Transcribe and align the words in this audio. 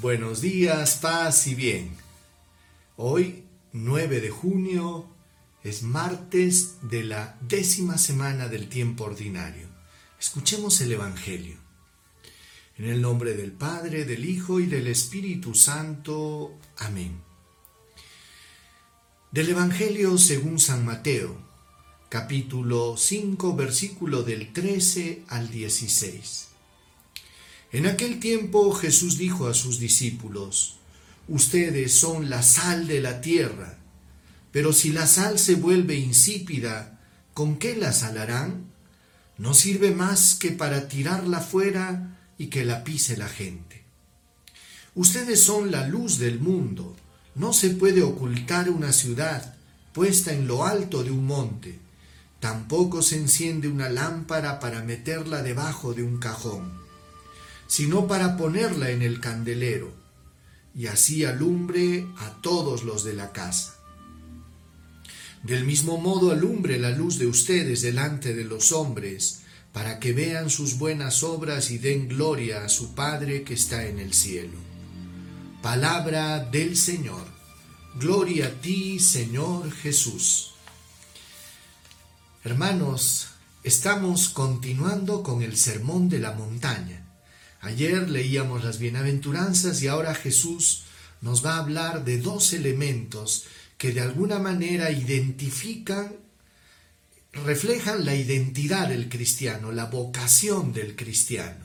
buenos 0.00 0.42
días, 0.42 0.98
paz 1.02 1.48
y 1.48 1.56
bien. 1.56 1.96
Hoy, 2.96 3.42
9 3.72 4.20
de 4.20 4.30
junio, 4.30 5.08
es 5.64 5.82
martes 5.82 6.76
de 6.82 7.02
la 7.02 7.36
décima 7.40 7.98
semana 7.98 8.46
del 8.46 8.68
tiempo 8.68 9.02
ordinario. 9.02 9.66
Escuchemos 10.20 10.80
el 10.82 10.92
Evangelio. 10.92 11.56
En 12.78 12.84
el 12.84 13.02
nombre 13.02 13.34
del 13.34 13.50
Padre, 13.50 14.04
del 14.04 14.24
Hijo 14.24 14.60
y 14.60 14.66
del 14.66 14.86
Espíritu 14.86 15.52
Santo. 15.52 16.56
Amén. 16.76 17.20
Del 19.32 19.48
Evangelio 19.48 20.16
según 20.16 20.60
San 20.60 20.84
Mateo, 20.84 21.36
capítulo 22.08 22.96
5, 22.96 23.56
versículo 23.56 24.22
del 24.22 24.52
13 24.52 25.24
al 25.26 25.50
16. 25.50 26.55
En 27.72 27.86
aquel 27.86 28.20
tiempo 28.20 28.72
Jesús 28.72 29.18
dijo 29.18 29.48
a 29.48 29.54
sus 29.54 29.80
discípulos, 29.80 30.76
Ustedes 31.28 31.92
son 31.92 32.30
la 32.30 32.42
sal 32.42 32.86
de 32.86 33.00
la 33.00 33.20
tierra, 33.20 33.76
pero 34.52 34.72
si 34.72 34.90
la 34.90 35.08
sal 35.08 35.40
se 35.40 35.56
vuelve 35.56 35.96
insípida, 35.96 37.00
¿con 37.34 37.56
qué 37.56 37.74
la 37.74 37.92
salarán? 37.92 38.66
No 39.36 39.52
sirve 39.52 39.90
más 39.90 40.36
que 40.36 40.52
para 40.52 40.86
tirarla 40.86 41.40
fuera 41.40 42.16
y 42.38 42.46
que 42.46 42.64
la 42.64 42.84
pise 42.84 43.16
la 43.16 43.28
gente. 43.28 43.82
Ustedes 44.94 45.42
son 45.42 45.72
la 45.72 45.88
luz 45.88 46.18
del 46.18 46.38
mundo. 46.38 46.94
No 47.34 47.52
se 47.52 47.70
puede 47.70 48.02
ocultar 48.02 48.70
una 48.70 48.92
ciudad 48.92 49.56
puesta 49.92 50.32
en 50.32 50.46
lo 50.46 50.64
alto 50.64 51.02
de 51.02 51.10
un 51.10 51.26
monte. 51.26 51.78
Tampoco 52.38 53.02
se 53.02 53.16
enciende 53.16 53.66
una 53.66 53.88
lámpara 53.88 54.60
para 54.60 54.84
meterla 54.84 55.42
debajo 55.42 55.92
de 55.92 56.04
un 56.04 56.18
cajón 56.18 56.86
sino 57.66 58.06
para 58.06 58.36
ponerla 58.36 58.90
en 58.90 59.02
el 59.02 59.20
candelero, 59.20 59.92
y 60.74 60.86
así 60.86 61.24
alumbre 61.24 62.06
a 62.18 62.40
todos 62.42 62.84
los 62.84 63.04
de 63.04 63.14
la 63.14 63.32
casa. 63.32 63.76
Del 65.42 65.64
mismo 65.64 65.98
modo 65.98 66.32
alumbre 66.32 66.78
la 66.78 66.90
luz 66.90 67.18
de 67.18 67.26
ustedes 67.26 67.82
delante 67.82 68.34
de 68.34 68.44
los 68.44 68.72
hombres, 68.72 69.42
para 69.72 70.00
que 70.00 70.12
vean 70.12 70.48
sus 70.48 70.78
buenas 70.78 71.22
obras 71.22 71.70
y 71.70 71.78
den 71.78 72.08
gloria 72.08 72.64
a 72.64 72.68
su 72.68 72.94
Padre 72.94 73.42
que 73.42 73.54
está 73.54 73.86
en 73.86 73.98
el 73.98 74.14
cielo. 74.14 74.56
Palabra 75.62 76.40
del 76.40 76.76
Señor. 76.76 77.26
Gloria 77.98 78.46
a 78.46 78.50
ti, 78.50 78.98
Señor 78.98 79.70
Jesús. 79.72 80.52
Hermanos, 82.44 83.28
estamos 83.64 84.28
continuando 84.28 85.22
con 85.22 85.42
el 85.42 85.56
Sermón 85.56 86.08
de 86.08 86.20
la 86.20 86.32
Montaña. 86.32 86.95
Ayer 87.60 88.08
leíamos 88.08 88.64
las 88.64 88.78
bienaventuranzas 88.78 89.82
y 89.82 89.88
ahora 89.88 90.14
Jesús 90.14 90.84
nos 91.20 91.44
va 91.44 91.54
a 91.56 91.58
hablar 91.58 92.04
de 92.04 92.18
dos 92.18 92.52
elementos 92.52 93.44
que 93.78 93.92
de 93.92 94.00
alguna 94.00 94.38
manera 94.38 94.90
identifican, 94.90 96.16
reflejan 97.32 98.04
la 98.04 98.14
identidad 98.14 98.88
del 98.88 99.08
cristiano, 99.08 99.72
la 99.72 99.86
vocación 99.86 100.72
del 100.72 100.96
cristiano. 100.96 101.64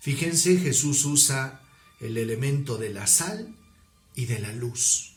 Fíjense, 0.00 0.58
Jesús 0.58 1.04
usa 1.04 1.60
el 2.00 2.16
elemento 2.16 2.78
de 2.78 2.92
la 2.92 3.06
sal 3.06 3.54
y 4.14 4.26
de 4.26 4.40
la 4.40 4.52
luz. 4.52 5.12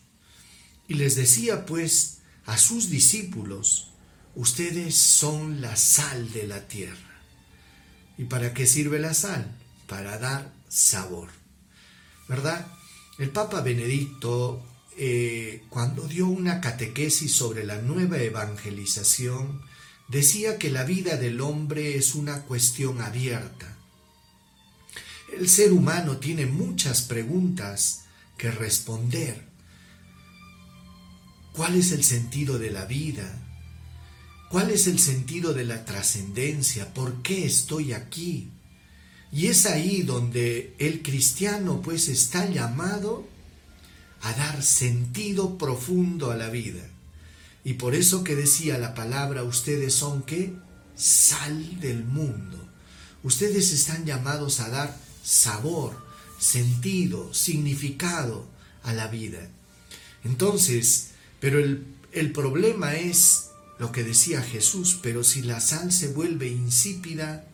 Y 0.88 0.96
les 0.96 1.16
decía 1.16 1.66
pues 1.66 2.20
a 2.46 2.58
sus 2.58 2.90
discípulos, 2.90 3.90
ustedes 4.36 4.96
son 4.96 5.62
la 5.62 5.76
sal 5.76 6.32
de 6.32 6.46
la 6.46 6.68
tierra. 6.68 7.22
¿Y 8.18 8.26
para 8.26 8.54
qué 8.54 8.68
sirve 8.68 9.00
la 9.00 9.14
sal? 9.14 9.52
Para 9.88 10.18
dar 10.18 10.54
sabor. 10.68 11.30
¿Verdad? 12.28 12.68
El 13.18 13.30
Papa 13.30 13.62
Benedicto, 13.62 14.66
eh, 14.98 15.64
cuando 15.70 16.08
dio 16.08 16.28
una 16.28 16.60
catequesis 16.62 17.34
sobre 17.34 17.64
la 17.66 17.82
nueva 17.82 18.18
evangelización, 18.18 19.62
decía 20.08 20.58
que 20.58 20.70
la 20.70 20.84
vida 20.84 21.18
del 21.18 21.42
hombre 21.42 21.98
es 21.98 22.16
una 22.16 22.44
cuestión 22.44 23.02
abierta. 23.02 23.78
El 25.38 25.50
ser 25.50 25.74
humano 25.74 26.18
tiene 26.18 26.46
muchas 26.46 27.02
preguntas 27.02 28.06
que 28.38 28.52
responder. 28.52 29.48
¿Cuál 31.54 31.76
es 31.76 31.92
el 31.92 32.04
sentido 32.04 32.60
de 32.60 32.70
la 32.70 32.86
vida? 32.86 33.42
¿Cuál 34.50 34.72
es 34.72 34.88
el 34.88 35.00
sentido 35.00 35.54
de 35.54 35.66
la 35.66 35.86
trascendencia? 35.86 36.94
¿Por 36.94 37.22
qué 37.22 37.46
estoy 37.46 37.94
aquí? 37.94 38.52
Y 39.36 39.48
es 39.48 39.66
ahí 39.66 40.02
donde 40.04 40.74
el 40.80 41.02
cristiano 41.02 41.82
pues 41.82 42.08
está 42.08 42.50
llamado 42.50 43.28
a 44.22 44.32
dar 44.32 44.64
sentido 44.64 45.58
profundo 45.58 46.32
a 46.32 46.38
la 46.38 46.50
vida. 46.50 46.88
Y 47.66 47.74
por 47.74 47.96
eso 47.96 48.24
que 48.24 48.38
decía 48.38 48.78
la 48.78 48.96
palabra, 48.96 49.44
ustedes 49.44 49.94
son 49.94 50.24
qué? 50.24 50.54
Sal 50.96 51.82
del 51.82 52.06
mundo. 52.06 52.66
Ustedes 53.24 53.74
están 53.74 54.06
llamados 54.06 54.62
a 54.62 54.70
dar 54.70 54.98
sabor, 55.22 56.02
sentido, 56.40 57.34
significado 57.34 58.48
a 58.84 58.94
la 58.94 59.10
vida. 59.10 59.50
Entonces, 60.24 61.10
pero 61.42 61.60
el, 61.60 61.86
el 62.14 62.32
problema 62.32 62.96
es 62.96 63.48
lo 63.80 63.92
que 63.92 64.06
decía 64.06 64.42
Jesús, 64.42 64.98
pero 65.04 65.26
si 65.26 65.42
la 65.42 65.60
sal 65.60 65.92
se 65.92 66.08
vuelve 66.08 66.48
insípida, 66.48 67.50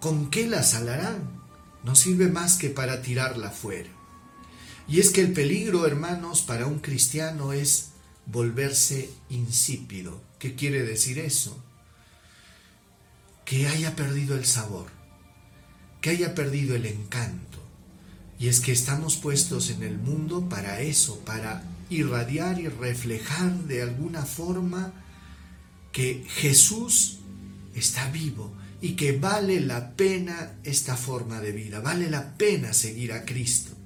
¿con 0.00 0.30
qué 0.30 0.48
la 0.48 0.62
salarán? 0.62 1.40
No 1.84 1.94
sirve 1.94 2.28
más 2.28 2.56
que 2.56 2.70
para 2.70 3.02
tirarla 3.02 3.50
fuera. 3.50 3.90
Y 4.88 4.98
es 4.98 5.10
que 5.10 5.20
el 5.20 5.32
peligro, 5.32 5.86
hermanos, 5.86 6.42
para 6.42 6.66
un 6.66 6.80
cristiano 6.80 7.52
es 7.52 7.90
volverse 8.26 9.10
insípido. 9.28 10.20
¿Qué 10.38 10.54
quiere 10.54 10.82
decir 10.82 11.18
eso? 11.18 11.62
Que 13.44 13.68
haya 13.68 13.94
perdido 13.94 14.36
el 14.36 14.46
sabor, 14.46 14.86
que 16.00 16.10
haya 16.10 16.34
perdido 16.34 16.74
el 16.74 16.86
encanto. 16.86 17.58
Y 18.38 18.48
es 18.48 18.60
que 18.60 18.72
estamos 18.72 19.16
puestos 19.16 19.70
en 19.70 19.82
el 19.82 19.98
mundo 19.98 20.48
para 20.48 20.80
eso, 20.80 21.20
para 21.20 21.62
irradiar 21.90 22.58
y 22.58 22.68
reflejar 22.68 23.52
de 23.64 23.82
alguna 23.82 24.24
forma 24.24 24.92
que 25.92 26.24
Jesús 26.28 27.18
está 27.74 28.08
vivo 28.10 28.52
y 28.80 28.92
que 28.96 29.12
vale 29.12 29.60
la 29.60 29.94
pena 29.94 30.58
esta 30.64 30.96
forma 30.96 31.40
de 31.40 31.52
vida, 31.52 31.80
vale 31.80 32.08
la 32.08 32.36
pena 32.36 32.72
seguir 32.72 33.12
a 33.12 33.24
Cristo. 33.24 33.76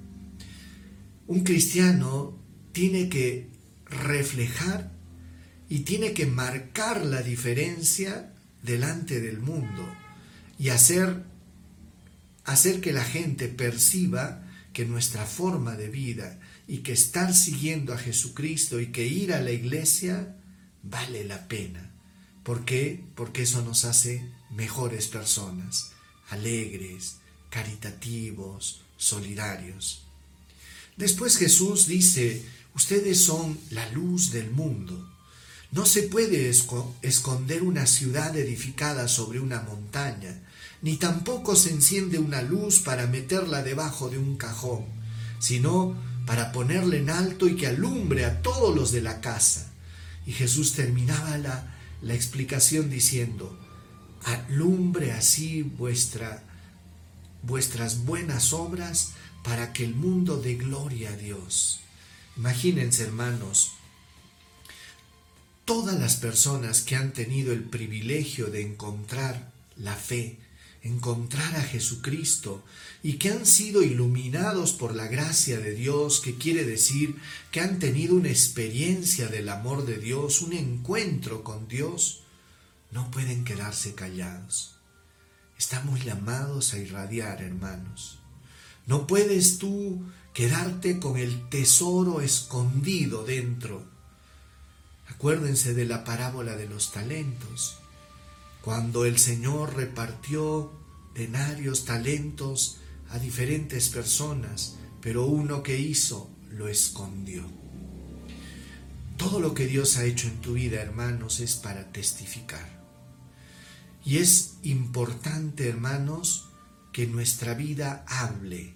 Un 1.27 1.43
cristiano 1.43 2.39
tiene 2.71 3.09
que 3.09 3.49
reflejar 3.85 4.91
y 5.69 5.79
tiene 5.79 6.13
que 6.13 6.25
marcar 6.25 7.05
la 7.05 7.21
diferencia 7.21 8.33
delante 8.63 9.19
del 9.19 9.39
mundo 9.39 9.85
y 10.57 10.69
hacer, 10.69 11.23
hacer 12.45 12.81
que 12.81 12.93
la 12.93 13.03
gente 13.03 13.47
perciba 13.47 14.43
que 14.71 14.85
nuestra 14.85 15.25
forma 15.25 15.75
de 15.75 15.89
vida 15.89 16.39
y 16.67 16.79
que 16.79 16.93
estar 16.93 17.33
siguiendo 17.33 17.93
a 17.93 17.97
Jesucristo 17.97 18.79
y 18.79 18.87
que 18.87 19.07
ir 19.07 19.33
a 19.33 19.41
la 19.41 19.51
iglesia 19.51 20.35
vale 20.83 21.23
la 21.23 21.47
pena. 21.47 21.94
¿Por 22.45 22.63
qué? 22.63 23.03
Porque 23.15 23.41
eso 23.41 23.63
nos 23.63 23.85
hace 23.85 24.23
mejores 24.51 25.07
personas, 25.07 25.93
alegres, 26.29 27.15
caritativos, 27.49 28.81
solidarios. 28.97 30.03
Después 30.95 31.37
Jesús 31.37 31.87
dice, 31.87 32.45
ustedes 32.75 33.19
son 33.19 33.57
la 33.71 33.89
luz 33.89 34.29
del 34.29 34.51
mundo. 34.51 35.11
No 35.71 35.87
se 35.87 36.03
puede 36.03 36.53
esconder 37.01 37.63
una 37.63 37.87
ciudad 37.87 38.37
edificada 38.37 39.07
sobre 39.07 39.39
una 39.39 39.61
montaña, 39.61 40.39
ni 40.83 40.97
tampoco 40.97 41.55
se 41.55 41.71
enciende 41.71 42.19
una 42.19 42.43
luz 42.43 42.79
para 42.79 43.07
meterla 43.07 43.63
debajo 43.63 44.11
de 44.11 44.19
un 44.19 44.37
cajón, 44.37 44.85
sino 45.39 45.97
para 46.27 46.51
ponerla 46.51 46.97
en 46.97 47.09
alto 47.09 47.47
y 47.47 47.55
que 47.55 47.65
alumbre 47.65 48.23
a 48.23 48.43
todos 48.43 48.75
los 48.75 48.91
de 48.91 49.01
la 49.01 49.19
casa. 49.19 49.71
Y 50.27 50.31
Jesús 50.31 50.73
terminaba 50.73 51.39
la, 51.39 51.74
la 52.05 52.13
explicación 52.13 52.91
diciendo, 52.91 53.57
alumbre 54.23 55.11
así 55.11 55.63
vuestra, 55.63 56.43
vuestras 57.41 58.05
buenas 58.05 58.53
obras 58.53 59.13
para 59.43 59.73
que 59.73 59.83
el 59.83 59.95
mundo 59.95 60.37
dé 60.37 60.53
gloria 60.53 61.09
a 61.09 61.17
Dios. 61.17 61.79
Imagínense, 62.37 63.03
hermanos, 63.03 63.71
todas 65.65 65.99
las 65.99 66.17
personas 66.17 66.81
que 66.81 66.95
han 66.95 67.11
tenido 67.11 67.53
el 67.53 67.63
privilegio 67.63 68.47
de 68.47 68.61
encontrar 68.61 69.51
la 69.75 69.95
fe, 69.95 70.37
encontrar 70.85 71.55
a 71.55 71.63
Jesucristo 71.63 72.63
y 73.01 73.13
que 73.13 73.31
han 73.31 73.45
sido 73.47 73.81
iluminados 73.81 74.71
por 74.71 74.95
la 74.95 75.07
gracia 75.07 75.59
de 75.59 75.73
Dios, 75.73 76.19
que 76.19 76.35
quiere 76.35 76.63
decir 76.63 77.15
que 77.51 77.59
han 77.59 77.79
tenido 77.79 78.15
una 78.15 78.29
experiencia 78.29 79.27
del 79.27 79.49
amor 79.49 79.85
de 79.85 79.97
Dios, 79.97 80.41
un 80.41 80.53
encuentro 80.53 81.43
con 81.43 81.67
Dios, 81.67 82.21
no 82.91 83.09
pueden 83.09 83.43
quedarse 83.43 83.95
callados. 83.95 84.75
Estamos 85.57 86.05
llamados 86.05 86.73
a 86.73 86.77
irradiar, 86.77 87.41
hermanos. 87.41 88.19
No 88.85 89.07
puedes 89.07 89.57
tú 89.57 90.03
quedarte 90.33 90.99
con 90.99 91.17
el 91.17 91.49
tesoro 91.49 92.21
escondido 92.21 93.23
dentro. 93.23 93.83
Acuérdense 95.07 95.73
de 95.73 95.85
la 95.85 96.03
parábola 96.03 96.55
de 96.55 96.69
los 96.69 96.91
talentos, 96.91 97.79
cuando 98.65 99.05
el 99.05 99.19
Señor 99.19 99.75
repartió 99.75 100.73
denarios, 101.13 101.85
talentos 101.85 102.77
a 103.11 103.19
diferentes 103.19 103.89
personas, 103.89 104.77
pero 105.01 105.27
uno 105.27 105.61
que 105.61 105.77
hizo 105.77 106.31
lo 106.49 106.67
escondió. 106.67 107.43
Todo 109.17 109.39
lo 109.39 109.53
que 109.53 109.67
Dios 109.67 109.97
ha 109.97 110.05
hecho 110.05 110.27
en 110.27 110.41
tu 110.41 110.53
vida, 110.53 110.81
hermanos, 110.81 111.41
es 111.41 111.57
para 111.57 111.91
testificar. 111.91 112.83
Y 114.03 114.17
es 114.17 114.55
importante, 114.63 115.69
hermanos, 115.69 116.49
que 116.91 117.05
nuestra 117.05 117.53
vida 117.53 118.03
hable, 118.07 118.73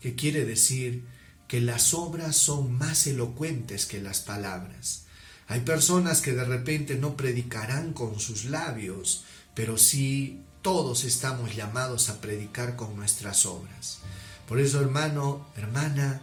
que 0.00 0.16
quiere 0.16 0.46
decir 0.46 1.04
que 1.46 1.60
las 1.60 1.94
obras 1.94 2.36
son 2.36 2.76
más 2.76 3.06
elocuentes 3.06 3.86
que 3.86 4.00
las 4.00 4.18
palabras. 4.18 5.06
Hay 5.48 5.60
personas 5.60 6.20
que 6.20 6.32
de 6.32 6.44
repente 6.44 6.96
no 6.96 7.16
predicarán 7.16 7.94
con 7.94 8.20
sus 8.20 8.44
labios, 8.44 9.24
pero 9.54 9.78
sí 9.78 10.42
todos 10.62 11.04
estamos 11.04 11.56
llamados 11.56 12.10
a 12.10 12.20
predicar 12.20 12.76
con 12.76 12.94
nuestras 12.96 13.46
obras. 13.46 14.00
Por 14.46 14.60
eso, 14.60 14.80
hermano, 14.80 15.46
hermana, 15.56 16.20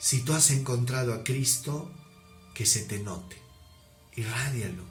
si 0.00 0.22
tú 0.22 0.32
has 0.32 0.50
encontrado 0.50 1.14
a 1.14 1.22
Cristo, 1.22 1.90
que 2.54 2.66
se 2.66 2.82
te 2.82 2.98
note. 2.98 3.36
Irrádialo 4.16 4.84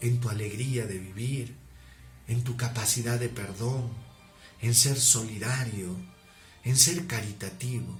en 0.00 0.20
tu 0.20 0.28
alegría 0.28 0.86
de 0.86 0.98
vivir, 0.98 1.54
en 2.28 2.44
tu 2.44 2.56
capacidad 2.56 3.18
de 3.18 3.28
perdón, 3.28 3.90
en 4.60 4.74
ser 4.74 4.98
solidario, 4.98 5.96
en 6.62 6.76
ser 6.76 7.06
caritativo. 7.06 7.98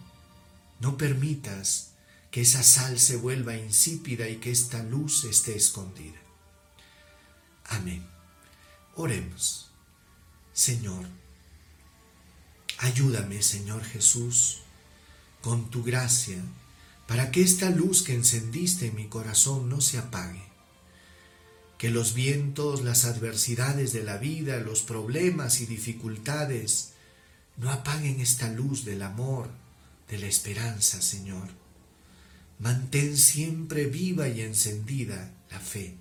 No 0.81 0.97
permitas 0.97 1.94
que 2.35 2.41
esa 2.41 2.65
sal 2.65 2.99
se 2.99 3.15
vuelva 3.15 3.55
insípida 3.55 4.29
y 4.29 4.39
que 4.39 4.51
esta 4.51 4.83
luz 4.83 5.23
esté 5.23 5.55
escondida. 5.55 6.19
Amén. 7.67 8.05
Oremos. 8.97 9.71
Señor, 10.53 11.07
ayúdame, 12.79 13.41
Señor 13.41 13.85
Jesús, 13.85 14.63
con 15.43 15.71
tu 15.71 15.85
gracia, 15.85 16.43
para 17.07 17.31
que 17.31 17.41
esta 17.41 17.71
luz 17.71 18.03
que 18.03 18.15
encendiste 18.15 18.89
en 18.89 18.97
mi 18.97 19.07
corazón 19.07 19.69
no 19.69 19.81
se 19.81 19.99
apague. 19.99 20.43
Que 21.79 21.91
los 21.91 22.15
vientos, 22.15 22.83
las 22.83 23.05
adversidades 23.05 23.93
de 23.93 24.03
la 24.03 24.17
vida, 24.17 24.59
los 24.59 24.83
problemas 24.83 25.61
y 25.61 25.67
dificultades 25.67 26.95
no 27.57 27.71
apaguen 27.71 28.21
esta 28.21 28.51
luz 28.51 28.85
del 28.85 29.03
amor, 29.03 29.51
de 30.09 30.19
la 30.19 30.27
esperanza, 30.27 31.01
Señor. 31.01 31.64
Mantén 32.65 33.19
siempre 33.19 33.85
viva 33.85 34.27
y 34.27 34.41
encendida 34.41 35.31
la 35.51 35.61
fe, 35.61 35.99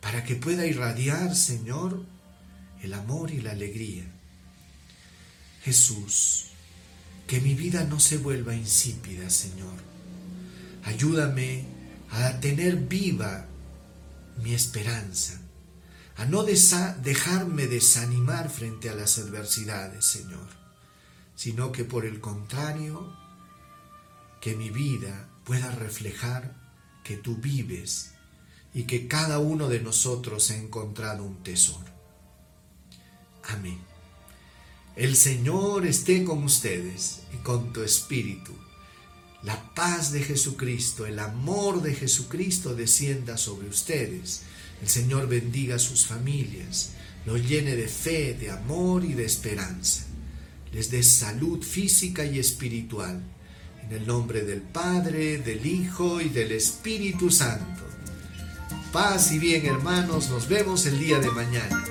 para 0.00 0.22
que 0.22 0.36
pueda 0.36 0.66
irradiar, 0.66 1.34
Señor, 1.34 2.06
el 2.80 2.94
amor 2.94 3.32
y 3.32 3.40
la 3.40 3.50
alegría. 3.50 4.04
Jesús, 5.64 6.50
que 7.26 7.40
mi 7.40 7.54
vida 7.54 7.82
no 7.82 7.98
se 7.98 8.18
vuelva 8.18 8.54
insípida, 8.54 9.28
Señor. 9.28 9.74
Ayúdame 10.84 11.64
a 12.10 12.38
tener 12.38 12.76
viva 12.76 13.48
mi 14.44 14.54
esperanza, 14.54 15.40
a 16.18 16.24
no 16.26 16.44
dejarme 16.44 17.66
desanimar 17.66 18.48
frente 18.48 18.90
a 18.90 18.94
las 18.94 19.18
adversidades, 19.18 20.04
Señor, 20.04 20.46
sino 21.34 21.72
que 21.72 21.82
por 21.82 22.06
el 22.06 22.20
contrario, 22.20 23.25
que 24.40 24.54
mi 24.54 24.70
vida 24.70 25.28
pueda 25.44 25.70
reflejar 25.70 26.54
que 27.04 27.16
tú 27.16 27.36
vives 27.36 28.12
y 28.74 28.84
que 28.84 29.08
cada 29.08 29.38
uno 29.38 29.68
de 29.68 29.80
nosotros 29.80 30.50
ha 30.50 30.56
encontrado 30.56 31.24
un 31.24 31.42
tesoro. 31.42 31.90
Amén. 33.44 33.78
El 34.96 35.14
Señor 35.14 35.86
esté 35.86 36.24
con 36.24 36.42
ustedes 36.42 37.20
y 37.32 37.36
con 37.38 37.72
tu 37.72 37.82
espíritu. 37.82 38.52
La 39.42 39.74
paz 39.74 40.10
de 40.10 40.22
Jesucristo, 40.22 41.06
el 41.06 41.18
amor 41.18 41.82
de 41.82 41.94
Jesucristo 41.94 42.74
descienda 42.74 43.36
sobre 43.36 43.68
ustedes. 43.68 44.42
El 44.82 44.88
Señor 44.88 45.28
bendiga 45.28 45.76
a 45.76 45.78
sus 45.78 46.06
familias, 46.06 46.90
los 47.24 47.46
llene 47.46 47.76
de 47.76 47.88
fe, 47.88 48.34
de 48.34 48.50
amor 48.50 49.04
y 49.04 49.12
de 49.12 49.24
esperanza. 49.24 50.06
Les 50.72 50.90
dé 50.90 51.02
salud 51.02 51.62
física 51.62 52.24
y 52.24 52.38
espiritual. 52.38 53.22
En 53.88 53.96
el 53.96 54.06
nombre 54.06 54.42
del 54.42 54.62
Padre, 54.62 55.38
del 55.38 55.64
Hijo 55.64 56.20
y 56.20 56.28
del 56.28 56.50
Espíritu 56.50 57.30
Santo. 57.30 57.84
Paz 58.92 59.30
y 59.30 59.38
bien 59.38 59.64
hermanos, 59.64 60.28
nos 60.28 60.48
vemos 60.48 60.86
el 60.86 60.98
día 60.98 61.20
de 61.20 61.30
mañana. 61.30 61.84